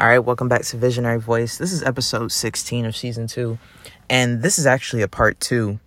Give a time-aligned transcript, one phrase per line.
[0.00, 1.58] All right, welcome back to Visionary Voice.
[1.58, 3.58] This is episode 16 of season two,
[4.08, 5.78] and this is actually a part two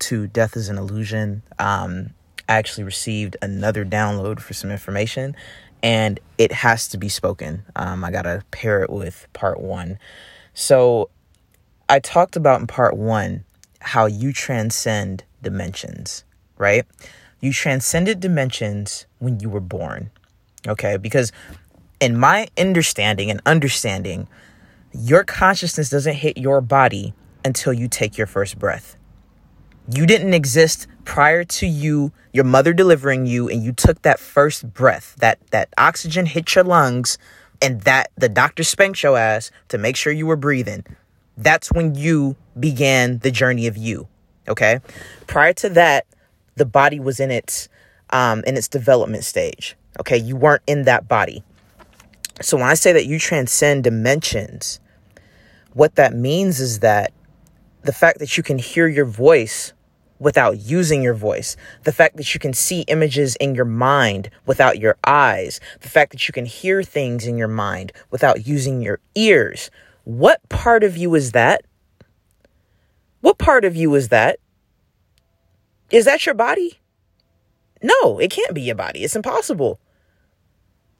[0.00, 1.44] to Death is an Illusion.
[1.60, 2.10] Um,
[2.48, 5.36] I actually received another download for some information,
[5.84, 7.62] and it has to be spoken.
[7.76, 10.00] Um, I got to pair it with part one.
[10.52, 11.08] So,
[11.88, 13.44] I talked about in part one
[13.82, 16.24] how you transcend dimensions,
[16.58, 16.86] right?
[17.38, 20.10] You transcended dimensions when you were born,
[20.66, 20.96] okay?
[20.96, 21.30] Because
[22.00, 24.26] in my understanding and understanding,
[24.92, 27.14] your consciousness doesn't hit your body
[27.44, 28.96] until you take your first breath.
[29.92, 34.72] You didn't exist prior to you, your mother delivering you, and you took that first
[34.72, 35.16] breath.
[35.18, 37.18] That that oxygen hit your lungs,
[37.60, 40.84] and that the doctor spanked your ass to make sure you were breathing.
[41.36, 44.08] That's when you began the journey of you.
[44.48, 44.80] Okay.
[45.26, 46.06] Prior to that,
[46.56, 47.68] the body was in its
[48.10, 49.76] um, in its development stage.
[49.98, 51.42] Okay, you weren't in that body.
[52.42, 54.80] So when I say that you transcend dimensions,
[55.74, 57.12] what that means is that
[57.82, 59.72] the fact that you can hear your voice
[60.18, 64.78] without using your voice, the fact that you can see images in your mind without
[64.78, 69.00] your eyes, the fact that you can hear things in your mind without using your
[69.14, 69.70] ears.
[70.04, 71.64] What part of you is that?
[73.20, 74.38] What part of you is that?
[75.90, 76.80] Is that your body?
[77.82, 79.04] No, it can't be your body.
[79.04, 79.78] It's impossible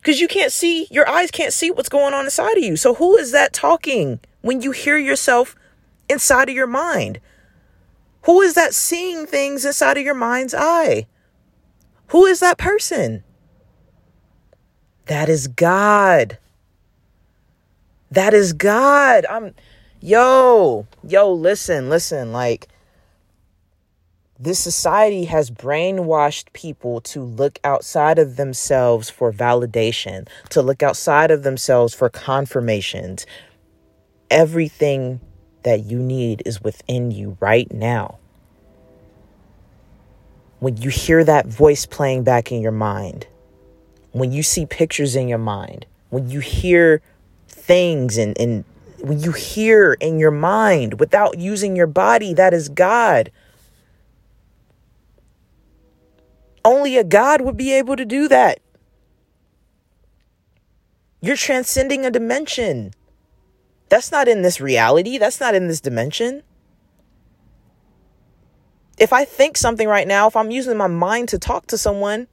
[0.01, 2.77] because you can't see, your eyes can't see what's going on inside of you.
[2.77, 5.55] So, who is that talking when you hear yourself
[6.09, 7.21] inside of your mind?
[8.23, 11.07] Who is that seeing things inside of your mind's eye?
[12.09, 13.25] Who is that person?
[15.07, 16.39] That is God.
[18.11, 19.27] That is God.
[19.29, 19.55] I'm,
[20.01, 22.69] yo, yo, listen, listen, like,
[24.41, 31.31] this society has brainwashed people to look outside of themselves for validation, to look outside
[31.31, 33.27] of themselves for confirmations.
[34.31, 35.21] Everything
[35.63, 38.19] that you need is within you right now.
[40.59, 43.27] When you hear that voice playing back in your mind,
[44.13, 47.03] when you see pictures in your mind, when you hear
[47.47, 48.65] things and, and
[49.01, 53.31] when you hear in your mind without using your body, that is God.
[56.65, 58.61] Only a God would be able to do that.
[61.23, 62.93] You're transcending a dimension.
[63.89, 65.19] That's not in this reality.
[65.19, 66.43] That's not in this dimension.
[68.99, 72.29] If I think something right now, if I'm using my mind to talk to someone,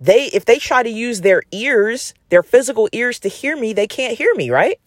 [0.00, 3.86] they if they try to use their ears, their physical ears to hear me, they
[3.86, 4.78] can't hear me, right?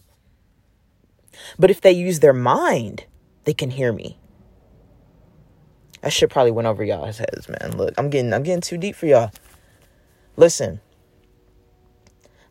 [1.58, 3.06] But if they use their mind,
[3.46, 4.21] they can hear me.
[6.02, 7.78] That shit probably went over y'all's heads, man.
[7.78, 9.32] Look, I'm getting I'm getting too deep for y'all.
[10.36, 10.82] Listen.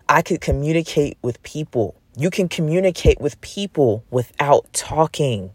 [0.09, 1.95] I could communicate with people.
[2.17, 5.53] You can communicate with people without talking.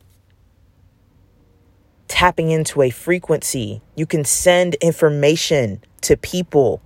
[2.07, 3.81] Tapping into a frequency.
[3.95, 6.81] You can send information to people.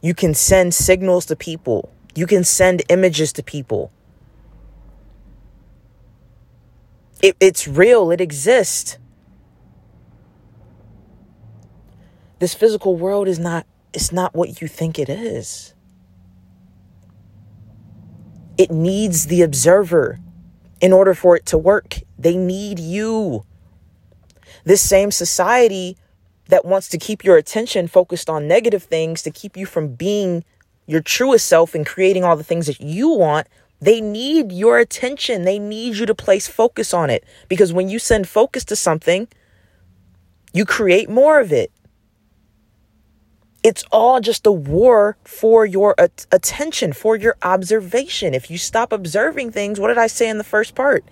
[0.00, 1.92] You can send signals to people.
[2.14, 3.90] You can send images to people.
[7.22, 8.98] It, it's real, it exists.
[12.40, 15.74] This physical world is not it's not what you think it is.
[18.58, 20.18] It needs the observer
[20.80, 22.00] in order for it to work.
[22.18, 23.44] They need you.
[24.64, 25.96] This same society
[26.46, 30.44] that wants to keep your attention focused on negative things to keep you from being
[30.86, 33.46] your truest self and creating all the things that you want
[33.82, 35.44] they need your attention.
[35.44, 39.26] They need you to place focus on it because when you send focus to something,
[40.54, 41.72] you create more of it.
[43.64, 48.34] It's all just a war for your at- attention, for your observation.
[48.34, 51.04] If you stop observing things, what did I say in the first part?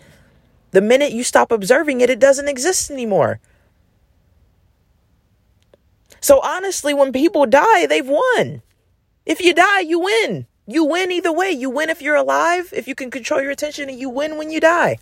[0.71, 3.41] The minute you stop observing it, it doesn't exist anymore.
[6.21, 8.63] So honestly, when people die, they've won.
[9.27, 10.47] If you die, you win.
[10.71, 11.51] You win either way.
[11.51, 14.53] You win if you're alive, if you can control your attention, and you win when
[14.53, 14.99] you die.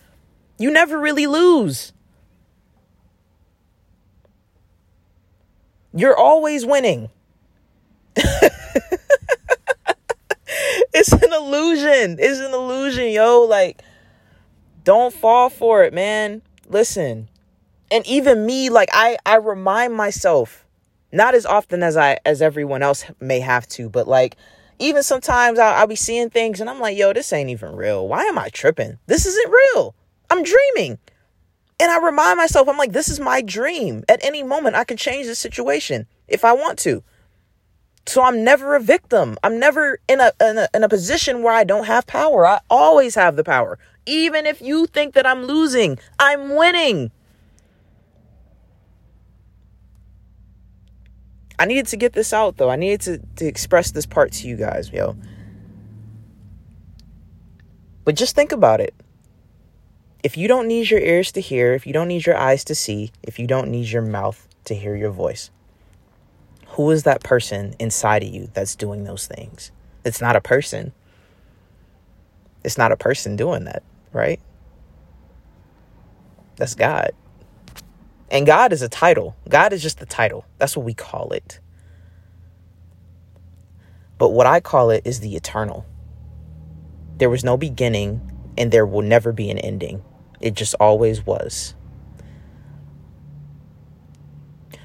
[0.59, 1.93] You never really lose.
[5.93, 7.11] You're always winning.
[8.17, 8.49] it's
[11.13, 12.17] an illusion.
[12.19, 13.43] It's an illusion, yo.
[13.43, 13.83] Like,
[14.85, 16.41] don't fall for it, man.
[16.67, 17.29] Listen.
[17.91, 20.65] And even me, like, I, I remind myself,
[21.13, 24.39] not as often as I as everyone else may have to, but like
[24.79, 28.07] even sometimes I'll, I'll be seeing things and I'm like, yo, this ain't even real.
[28.07, 28.99] Why am I tripping?
[29.07, 29.95] This isn't real.
[30.31, 30.99] I'm dreaming.
[31.81, 34.05] And I remind myself, I'm like, this is my dream.
[34.09, 37.03] At any moment, I can change the situation if I want to.
[38.07, 39.37] So I'm never a victim.
[39.45, 42.47] I'm never in a, in a in a position where I don't have power.
[42.47, 43.79] I always have the power.
[44.07, 47.13] Even if you think that I'm losing, I'm winning.
[51.59, 52.71] I needed to get this out though.
[52.71, 55.17] I needed to, to express this part to you guys, yo.
[58.05, 58.95] But just think about it.
[60.23, 62.75] If you don't need your ears to hear, if you don't need your eyes to
[62.75, 65.51] see, if you don't need your mouth to hear your voice,
[66.69, 69.73] who is that person inside of you that's doing those things?
[70.05, 70.93] It's not a person.
[72.65, 73.83] It's not a person doing that,
[74.13, 74.41] right?
[76.57, 77.13] That's God.
[78.31, 79.37] And God is a title.
[79.49, 80.45] God is just the title.
[80.59, 81.61] That's what we call it.
[84.19, 85.87] But what I call it is the eternal.
[87.17, 88.21] There was no beginning
[88.59, 90.03] and there will never be an ending.
[90.41, 91.75] It just always was.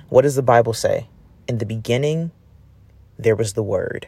[0.09, 1.09] What does the Bible say?
[1.47, 2.31] In the beginning,
[3.17, 4.07] there was the Word.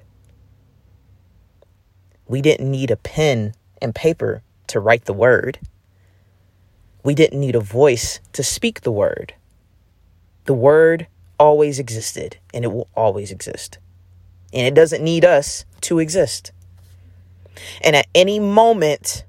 [2.28, 5.60] We didn't need a pen and paper to write the Word.
[7.06, 9.36] We didn't need a voice to speak the word.
[10.46, 11.06] The word
[11.38, 13.78] always existed and it will always exist.
[14.52, 16.52] And it doesn't need us to exist.
[17.84, 19.24] And at any moment,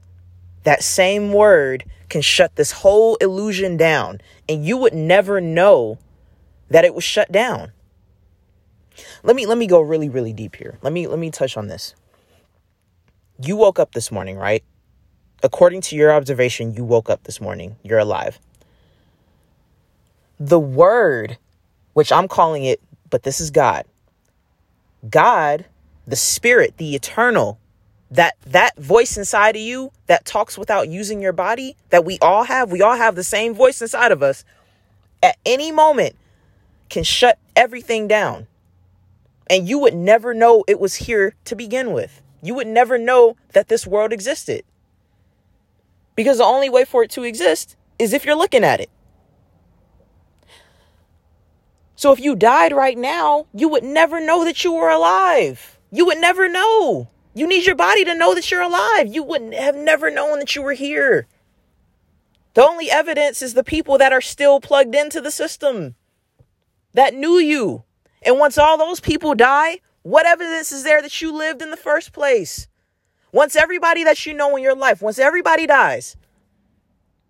[0.62, 5.98] that same word can shut this whole illusion down, and you would never know
[6.70, 7.72] that it was shut down.
[9.22, 10.78] Let me let me go really really deep here.
[10.82, 11.94] Let me let me touch on this.
[13.40, 14.64] You woke up this morning, right?
[15.42, 18.38] According to your observation, you woke up this morning, you're alive.
[20.38, 21.38] The word,
[21.94, 22.80] which I'm calling it,
[23.10, 23.84] but this is God.
[25.08, 25.66] God,
[26.06, 27.58] the spirit, the eternal,
[28.10, 32.44] that that voice inside of you that talks without using your body that we all
[32.44, 34.44] have, we all have the same voice inside of us.
[35.22, 36.14] At any moment
[36.88, 38.46] can shut everything down.
[39.48, 42.20] And you would never know it was here to begin with.
[42.42, 44.64] You would never know that this world existed.
[46.16, 48.90] Because the only way for it to exist is if you're looking at it.
[51.94, 55.78] So if you died right now, you would never know that you were alive.
[55.90, 57.08] You would never know.
[57.34, 59.14] You need your body to know that you're alive.
[59.14, 61.26] You wouldn't have never known that you were here.
[62.54, 65.94] The only evidence is the people that are still plugged into the system
[66.94, 67.84] that knew you.
[68.22, 71.76] And once all those people die, what evidence is there that you lived in the
[71.76, 72.68] first place?
[73.36, 76.16] Once everybody that you know in your life, once everybody dies,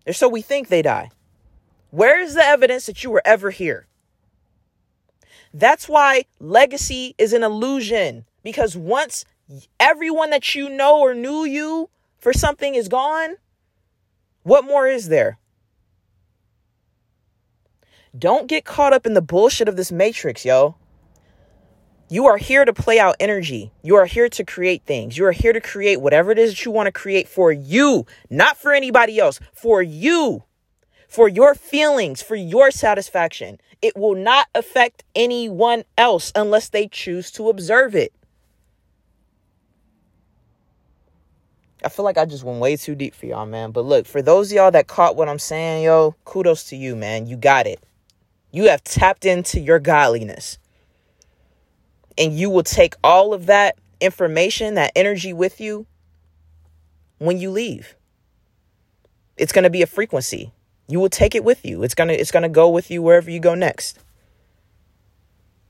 [0.07, 1.11] or so we think they die,
[1.91, 3.89] where is the evidence that you were ever here?
[5.53, 9.25] That's why legacy is an illusion because once
[9.81, 13.35] everyone that you know or knew you for something is gone,
[14.45, 15.39] what more is there?
[18.17, 20.77] Don't get caught up in the bullshit of this matrix, yo.
[22.09, 23.73] You are here to play out energy.
[23.83, 25.19] You are here to create things.
[25.19, 28.07] You are here to create whatever it is that you want to create for you,
[28.31, 30.45] not for anybody else, for you,
[31.09, 33.59] for your feelings, for your satisfaction.
[33.83, 38.13] It will not affect anyone else unless they choose to observe it.
[41.85, 43.73] I feel like I just went way too deep for y'all, man.
[43.73, 47.27] But look, for those y'all that caught what I'm saying, yo, kudos to you, man.
[47.27, 47.83] You got it.
[48.53, 50.59] You have tapped into your godliness
[52.19, 55.87] and you will take all of that information, that energy with you
[57.19, 57.95] when you leave.
[59.37, 60.53] It's going to be a frequency.
[60.89, 61.83] You will take it with you.
[61.83, 63.99] It's going to it's going to go with you wherever you go next.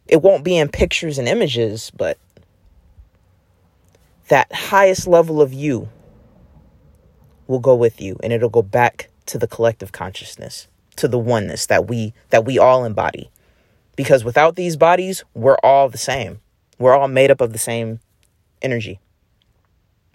[0.07, 2.19] It won't be in pictures and images, but
[4.29, 5.89] that highest level of you
[7.47, 11.67] will go with you and it'll go back to the collective consciousness, to the oneness
[11.67, 13.31] that we that we all embody.
[13.97, 16.41] Because without these bodies, we're all the same.
[16.79, 18.01] We're all made up of the same
[18.63, 19.01] energy.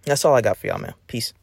[0.06, 0.94] That's all I got for y'all, man.
[1.08, 1.34] Peace.